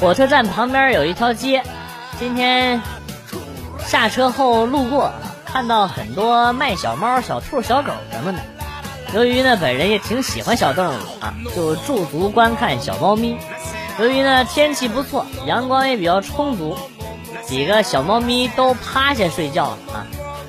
[0.00, 1.62] 火车站旁边有一条街，
[2.18, 2.80] 今天
[3.86, 5.12] 下车后路过，
[5.44, 8.38] 看到很多卖小猫、小兔、小狗什么的。
[9.12, 13.36] 由于呢，本人也挺喜欢小动物啊，就驻足观看小猫咪。
[13.98, 16.78] 由于呢天气不错，阳光也比较充足，
[17.44, 20.06] 几个小猫咪都趴下睡觉了啊。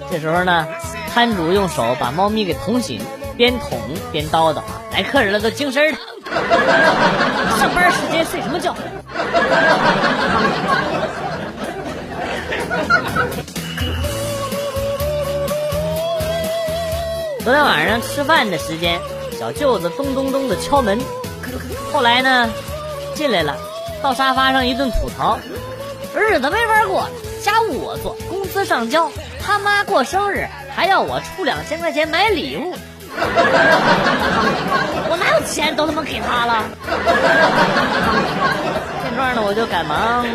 [0.09, 0.65] 这时候呢，
[1.13, 3.01] 摊主用手把猫咪给捅醒，
[3.35, 3.77] 边捅
[4.13, 5.97] 边叨叨啊：“来客人了，都精神的，
[7.59, 8.75] 上班时间睡什么觉？”
[17.43, 18.99] 昨天晚上吃饭的时间，
[19.39, 20.99] 小舅子咚咚咚的敲门，
[21.91, 22.47] 后来呢，
[23.15, 23.57] 进来了，
[24.01, 25.39] 到沙发上一顿吐槽，
[26.15, 27.09] 日子没法过，
[27.43, 29.09] 家务我做，工资上交，
[29.43, 32.75] 他妈过生日还要我出两千块钱买礼物，
[35.09, 36.63] 我哪有钱都他妈给他了。
[39.03, 40.25] 见状呢，我就赶忙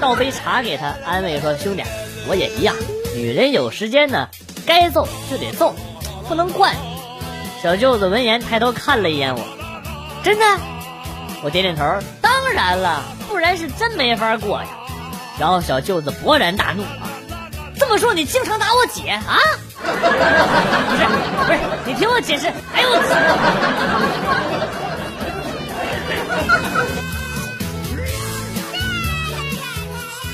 [0.00, 1.82] 倒杯茶给他，安慰说：“兄弟，
[2.28, 2.74] 我也一样，
[3.14, 4.28] 女人有时间呢，
[4.66, 5.74] 该揍就得揍。”
[6.28, 6.74] 不能惯。
[7.62, 9.40] 小舅子闻言抬头看了一眼我，
[10.24, 10.44] 真的？
[11.42, 11.84] 我点点头，
[12.20, 14.66] 当然了，不然是真没法过呀。
[15.38, 17.06] 然后小舅子勃然大怒啊！
[17.78, 19.38] 这么说你经常打我姐啊？
[19.76, 22.46] 不是不是，你听我解释。
[22.74, 22.96] 哎呦我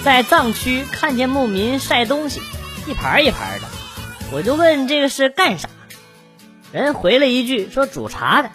[0.05, 2.41] 在藏区看见牧民晒东西，
[2.87, 3.67] 一盘一盘的，
[4.33, 5.69] 我就问这个是干啥？
[6.73, 8.51] 人回了一句说煮茶的，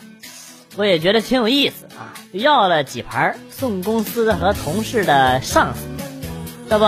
[0.75, 5.81] 我也觉得挺有意思啊，要了几盘送公司和同事的上司。
[6.69, 6.85] 这不，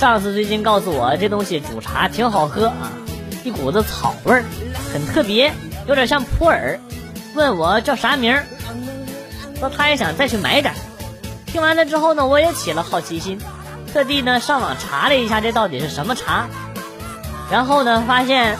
[0.00, 2.90] 上司最近告诉我这东西煮茶挺好喝啊，
[3.44, 4.42] 一股子草味儿，
[4.94, 5.52] 很特别，
[5.86, 6.80] 有点像普洱。
[7.34, 8.46] 问我叫啥名儿，
[9.58, 10.72] 说他也想再去买点。
[11.44, 13.38] 听完了之后呢，我也起了好奇心，
[13.92, 16.48] 特地呢上网查了一下这到底是什么茶，
[17.50, 18.56] 然后呢发现。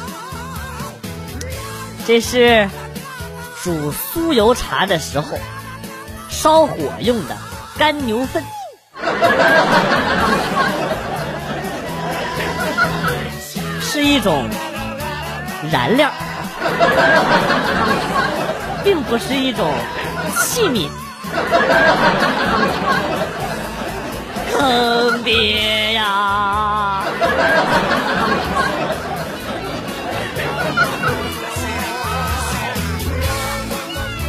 [2.06, 2.68] 这是
[3.62, 5.38] 煮酥油茶的时候
[6.28, 7.34] 烧火用的
[7.78, 8.44] 干牛粪，
[14.00, 14.48] 是一种
[15.70, 16.10] 燃料，
[18.82, 19.70] 并不是一种
[20.38, 20.88] 器皿。
[24.56, 27.02] 坑爹呀！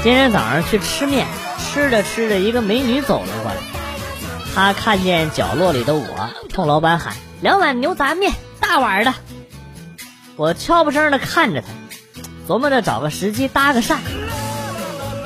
[0.03, 1.25] 今天早上去吃面，
[1.59, 3.57] 吃着吃着，一个美女走了过来。
[4.53, 9.13] 她看见角落里的我，冲老板喊：“两碗牛杂面，大碗的。”
[10.37, 11.67] 我悄不声的看着他，
[12.47, 13.97] 琢磨着找个时机搭个讪。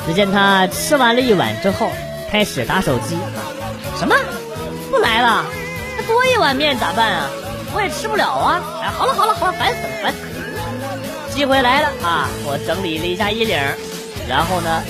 [0.06, 1.90] 只见他吃完了一碗之后，
[2.30, 3.18] 开始打手机。
[3.98, 4.16] 什么？
[4.92, 5.46] 不来了？
[5.98, 7.30] 那多一碗面咋办啊？
[7.74, 8.62] 我也吃不了啊！
[8.82, 11.34] 哎，好了好了好了，烦死了烦死了！
[11.34, 12.30] 机会来了啊！
[12.46, 13.58] 我整理了一下衣领。
[14.28, 14.84] 然后呢，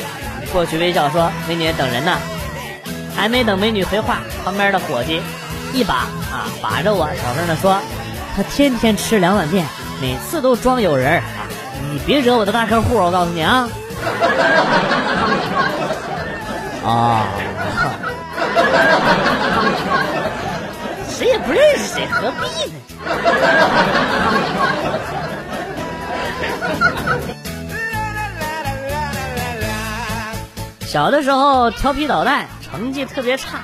[0.54, 2.18] 过去微笑说：“美女等人呢。”
[3.16, 5.22] 还没等美女回话，旁边的伙计
[5.74, 7.80] 一把啊把着我，小声的说
[8.36, 9.66] ：“他天天吃两碗面，
[10.02, 11.24] 每次都装有人啊！
[11.92, 13.70] 你别惹我的大客户，我告诉你啊！”
[16.86, 17.26] 啊，
[21.10, 22.78] 谁也不认识谁，何必呢？
[30.86, 33.60] 小的时候调皮捣蛋，成绩特别差。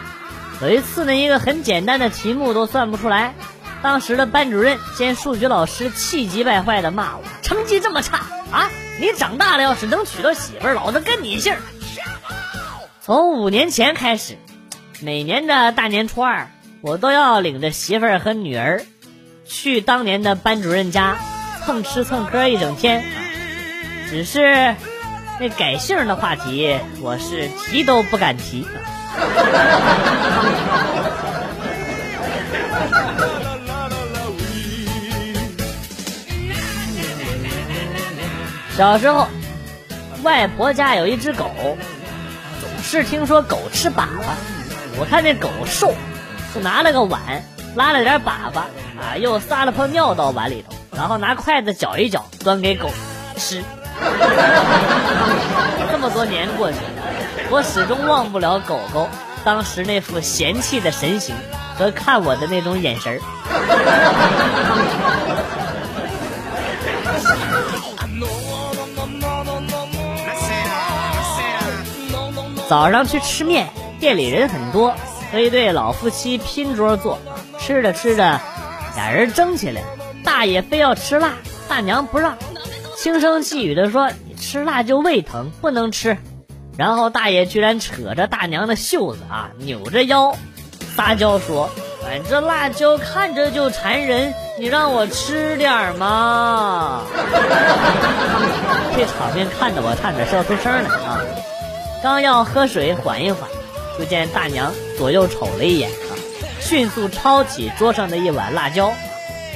[0.62, 3.34] 有一次呢，一个很简单的题目都算不出来，
[3.82, 8.18] 当时的班主任兼数学老师气急败坏的骂我：“成绩这么差
[8.52, 8.70] 啊！
[9.00, 11.56] 你长大了要是能娶到媳妇儿，老子跟你姓。”
[13.02, 14.38] 从五年前开始，
[15.00, 16.52] 每年的大年初二，
[16.82, 18.84] 我都要领着媳妇儿和女儿
[19.46, 21.18] 去当年的班主任家
[21.66, 23.04] 蹭吃蹭喝一整天。
[24.10, 24.76] 只是。
[25.40, 28.64] 那改姓的话题，我是提都不敢提。
[38.82, 39.28] 小时候，
[40.24, 41.52] 外婆家有一只狗，
[42.60, 44.06] 总是听说狗吃粑粑。
[44.98, 45.94] 我看那狗瘦，
[46.56, 47.22] 就拿了个碗，
[47.76, 48.58] 拉了点粑粑，
[49.00, 52.90] 啊，又撒了泡尿到碗里头，然后拿筷子搅一搅，端给狗
[53.38, 53.62] 吃。
[55.92, 56.84] 这么多年过去了，
[57.52, 59.08] 我始终忘不了狗狗
[59.44, 61.36] 当时那副嫌弃的神情
[61.78, 63.20] 和看我的那种眼神儿。
[72.72, 73.68] 早上去吃面，
[74.00, 74.96] 店里人很多，
[75.30, 77.20] 和一对老夫妻拼桌坐，
[77.60, 78.40] 吃着吃着，
[78.96, 79.82] 俩人争起来，
[80.24, 81.34] 大爷非要吃辣，
[81.68, 82.38] 大娘不让，
[82.96, 86.18] 轻声细语的说：“你吃辣就胃疼，不能吃。”
[86.80, 90.38] 然后大爷居然扯着大娘的袖子啊，扭着腰
[90.96, 91.70] 撒娇说
[92.08, 97.02] ：“哎，这辣椒看着就馋人，你让我吃点嘛。
[98.96, 101.20] ”这场面看得我差点笑出声来啊！
[102.02, 103.48] 刚要喝水缓一缓，
[103.98, 106.18] 就见大娘左右瞅了一眼啊，
[106.60, 108.92] 迅速抄起桌上的一碗辣椒，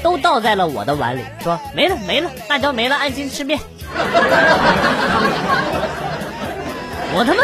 [0.03, 3.59] 都倒在了我的碗里，说：“没了没了，辣椒没了，安心吃面。”
[7.17, 7.43] 我他妈，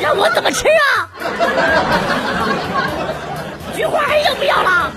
[0.00, 1.10] 让我怎么吃啊？
[3.76, 4.90] 菊花还要不要了？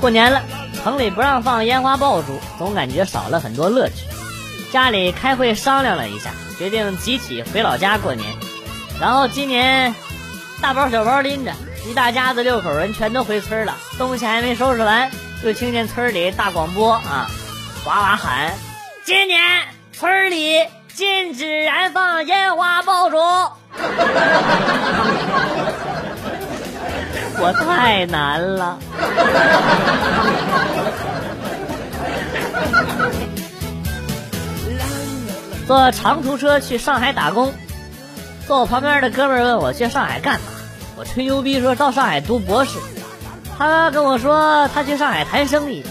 [0.00, 0.42] 过年了，
[0.82, 4.06] 城里不让放烟花爆竹，总感觉少了很多乐趣。
[4.72, 8.26] 家里开会商量了一下，决定集体回老家过年。
[8.98, 9.94] 然后今年
[10.62, 11.52] 大包小包拎着。
[11.86, 15.10] 一大家子六口人全都回村了，东西还没收拾完，
[15.42, 17.26] 就听见村里大广播啊，
[17.86, 18.52] 哇哇喊
[19.04, 19.40] ：“今年
[19.90, 23.16] 村里禁止燃放烟花爆竹。”
[27.42, 28.78] 我太难了。
[35.66, 37.54] 坐长途车去上海打工，
[38.46, 40.46] 坐我旁边的哥们问我去上海干嘛。
[40.96, 42.78] 我吹牛逼说到上海读博士，
[43.56, 45.84] 他跟我说他去上海谈生意，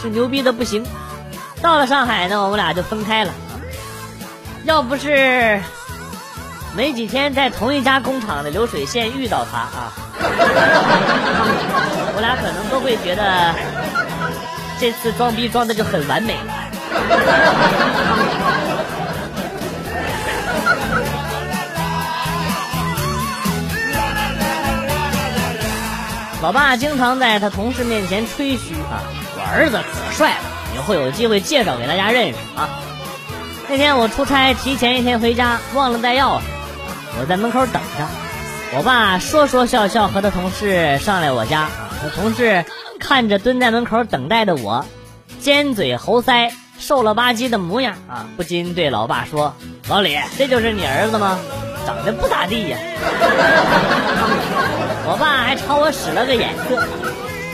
[0.00, 0.86] 是牛逼的不行。
[1.60, 3.32] 到了上海呢，我们俩就分开了。
[4.64, 5.60] 要不是
[6.76, 9.92] 没几天在同一家工厂的流水线遇到他啊，
[12.14, 13.54] 我俩可能都会觉得
[14.80, 16.54] 这次装逼装的就很完美了。
[26.42, 29.02] 老爸经常在他同事面前吹嘘啊，
[29.36, 30.36] 我儿子可帅了，
[30.76, 32.68] 以后有机会介绍给大家认识啊。
[33.68, 36.42] 那天我出差提前一天回家，忘了带钥匙，
[37.18, 38.06] 我在门口等着。
[38.74, 41.68] 我爸说说笑笑和他同事上来我家，
[42.02, 42.64] 他同事
[42.98, 44.84] 看着蹲在门口等待的我，
[45.40, 49.54] 尖嘴猴腮、瘦了吧唧的模样啊，不禁对老爸说
[49.88, 51.38] ：“老李，这就是你儿子吗？
[51.86, 52.76] 长得不咋地呀。
[55.08, 56.84] ”我爸还朝我使了个眼色，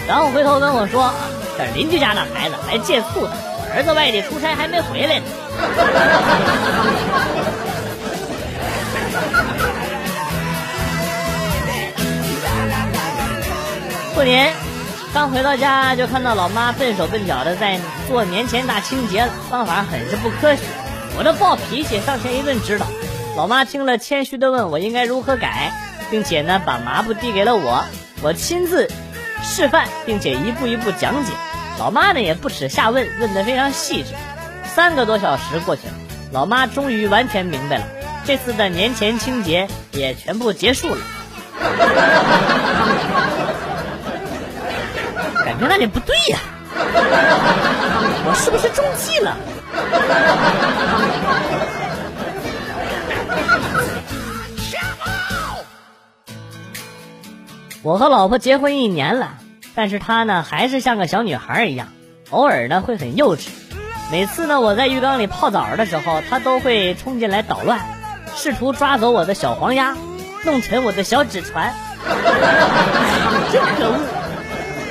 [0.08, 1.12] 然后回头跟我说
[1.58, 5.24] ：“这邻居家的孩子来借醋的，我儿子外地出差还没回来呢。”
[14.14, 14.52] 过年
[15.14, 20.62] 刚回到家，就看到老妈笨手笨脚的在做年前大清洁，方法很是不科学。
[21.18, 22.86] 我这暴脾气上前一顿指导，
[23.36, 25.72] 老妈听了谦虚的问我应该如何改。
[26.10, 27.84] 并且呢，把抹布递给了我，
[28.20, 28.90] 我亲自
[29.42, 31.32] 示范，并且一步一步讲解。
[31.78, 34.10] 老妈呢也不耻下问，问得非常细致。
[34.66, 35.94] 三个多小时过去了，
[36.30, 37.86] 老妈终于完全明白了，
[38.26, 41.00] 这次的年前清洁也全部结束了。
[45.68, 46.38] 那里不对呀，
[48.24, 49.36] 我是不是中计了？
[57.82, 59.38] 我和老婆结婚一年了，
[59.74, 61.88] 但是她呢还是像个小女孩一样，
[62.30, 63.48] 偶尔呢会很幼稚。
[64.10, 67.80] 每次呢我在浴缸里泡澡的时候，她都会冲进来捣乱，
[68.36, 69.96] 试图抓走我的小黄鸭，
[70.44, 71.74] 弄沉我的小纸船。
[73.52, 73.98] 真可恶，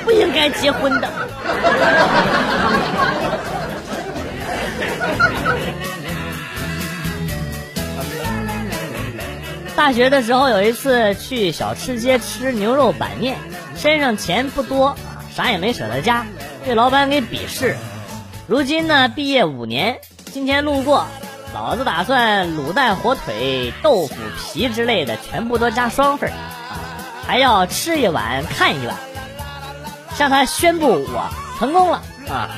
[0.04, 1.08] 不应该结婚的。
[9.74, 13.36] 大学的时候有一次去小吃街吃牛肉板面，
[13.74, 14.96] 身上钱不多啊，
[15.34, 16.24] 啥也没舍得加，
[16.64, 17.76] 被老板给鄙视。
[18.46, 21.06] 如今呢，毕业五年，今天路过，
[21.54, 26.78] 老子打算卤蛋、火腿、豆腐皮之类的全部都加双份儿啊，
[27.26, 28.94] 还要吃一碗看一碗，
[30.16, 31.28] 向他宣布我
[31.58, 32.48] 成功了啊！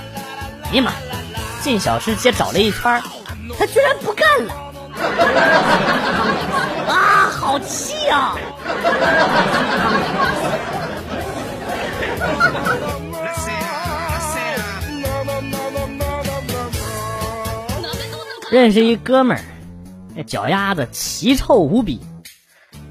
[0.73, 0.93] 尼玛，
[1.63, 3.03] 进小吃街找了一圈，
[3.59, 4.55] 他居然不干了。
[6.89, 8.37] 啊，好气啊！
[18.51, 19.43] 认识一哥们儿，
[20.15, 22.01] 那脚丫子奇臭无比，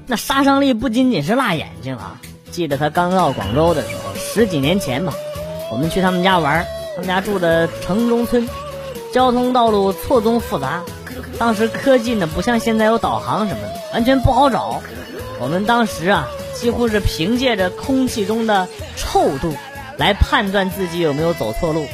[0.06, 2.20] 那杀伤力不仅仅是辣眼睛啊！
[2.50, 4.03] 记得他刚到广州的时候，
[4.34, 5.14] 十几年前吧，
[5.70, 8.48] 我们去他们家玩，他们家住的城中村，
[9.12, 10.82] 交通道路错综复杂。
[11.38, 14.82] 当时科技呢不像现在有导航什么的，完全不好找。
[15.38, 19.54] 我们当时啊，几乎是凭借着空气中的臭度
[19.98, 21.86] 来判断自己有没有走错路。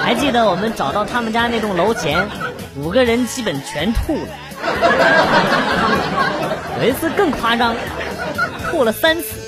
[0.00, 2.28] 还记得我们找到他们家那栋楼前，
[2.76, 4.28] 五个人基本全吐了。
[6.80, 7.74] 有一次更夸张，
[8.70, 9.39] 吐了三次，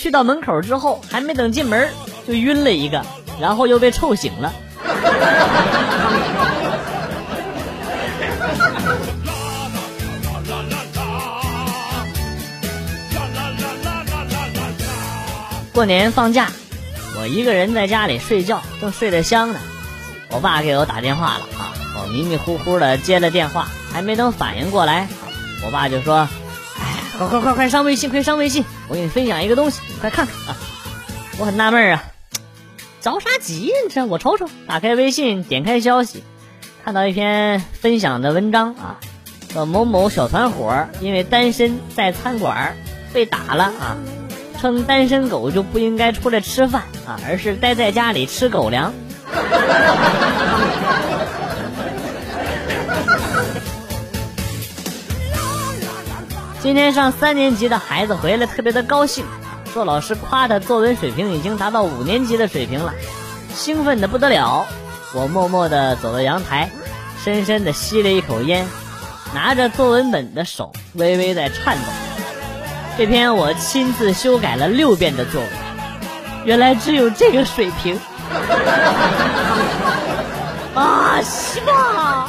[0.00, 1.90] 去到门口之后，还没等进门
[2.26, 3.04] 就晕了一个，
[3.38, 4.50] 然后又被臭醒了。
[15.74, 16.48] 过年放假，
[17.20, 19.60] 我一个人在家里睡觉，正睡得香呢。
[20.30, 25.08] 我爸给我打电话了啊，我迷迷糊糊的接了电话，还没等反应过来，
[25.66, 26.26] 我爸就说
[26.80, 30.56] ：“哎，快快快快上微信，快上微信，我给你分享一个东西，你快看看啊！”
[31.38, 32.02] 我很纳闷啊，
[33.00, 33.74] 着啥急呀？
[33.88, 36.24] 这我瞅瞅，打开微信，点开消息，
[36.84, 38.98] 看到一篇分享的文章啊，
[39.52, 42.76] 说某某小团伙因为单身在餐馆
[43.12, 43.96] 被打了啊。
[44.60, 48.92] 称单身狗就不应该出来吃饭啊，而是待在家里吃狗粮。
[56.62, 59.24] 今天上三年级的孩子回来特别的高兴，
[59.72, 62.92] 说老师夸他作文水平已经达到五年级的水平了，
[63.54, 64.66] 兴奋的不得了。
[65.14, 66.68] 我默默的走到阳台，
[67.24, 68.66] 深深的吸了一口烟，
[69.34, 71.82] 拿着作文本的手微微在颤抖。
[72.98, 75.48] 这篇我亲自修改了六遍的作文，
[76.44, 77.98] 原来只有这个水平
[80.76, 81.22] 啊！
[81.22, 82.28] 希望。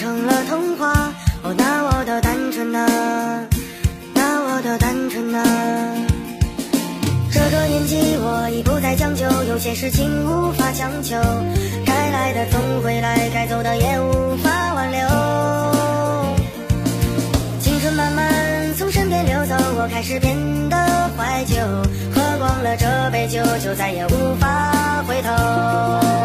[0.00, 1.12] 成了童话。
[1.58, 2.86] 那我的单纯呢
[4.14, 5.42] 那我的单纯呢
[7.30, 11.16] 这个年纪我已不再将就有些事情无法强求
[11.84, 15.00] 该来的总会来该走的也无法挽留。
[17.60, 20.34] 青春慢慢从身边溜走我开始变
[20.68, 20.76] 得
[21.16, 21.56] 怀旧
[22.14, 26.19] 喝光了这杯酒就再也无法回头。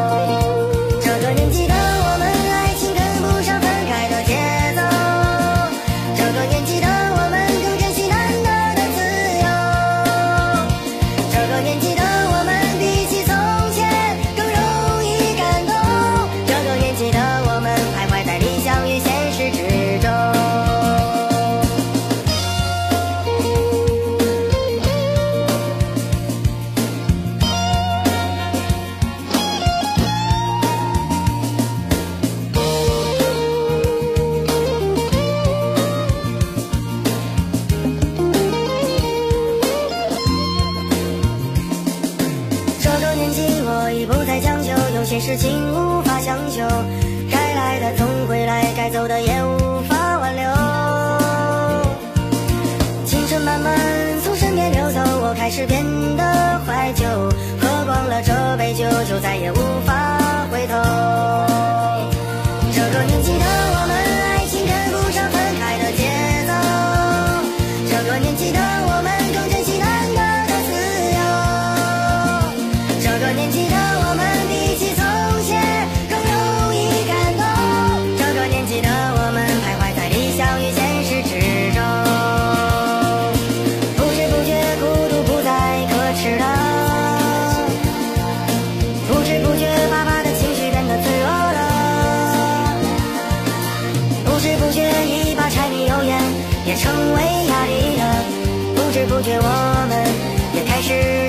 [99.28, 100.06] 我们
[100.54, 101.25] 也开始